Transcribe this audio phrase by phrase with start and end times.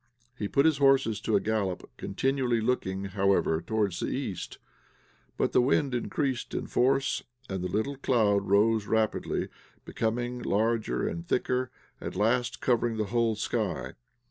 [0.35, 4.57] He put his horses to a gallop, continually looking, however, towards the east.
[5.37, 9.49] But the wind increased in force, the little cloud rose rapidly,
[9.85, 11.69] became larger and thicker,
[12.01, 13.93] at last covering the whole sky.